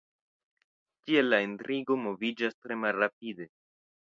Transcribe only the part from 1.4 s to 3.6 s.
intrigo moviĝas tre malrapide.